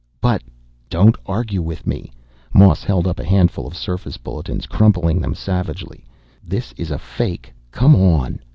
"But" 0.19 0.41
"Don't 0.89 1.15
argue 1.27 1.61
with 1.61 1.85
me." 1.85 2.11
Moss 2.51 2.83
held 2.83 3.05
up 3.05 3.19
a 3.19 3.23
handful 3.23 3.67
of 3.67 3.77
surface 3.77 4.17
bulletins, 4.17 4.65
crumpling 4.65 5.21
them 5.21 5.35
savagely. 5.35 6.07
"This 6.43 6.71
is 6.73 6.89
a 6.89 6.97
fake. 6.97 7.53
Come 7.69 7.95
on!" 7.95 8.39